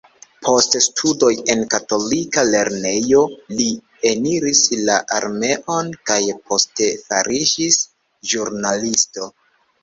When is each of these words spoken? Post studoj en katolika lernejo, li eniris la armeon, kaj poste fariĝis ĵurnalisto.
Post 0.45 0.75
studoj 0.83 1.29
en 1.53 1.59
katolika 1.73 2.43
lernejo, 2.55 3.21
li 3.59 3.67
eniris 4.13 4.63
la 4.87 4.95
armeon, 5.19 5.93
kaj 6.11 6.19
poste 6.49 6.89
fariĝis 7.05 7.79
ĵurnalisto. 8.33 9.31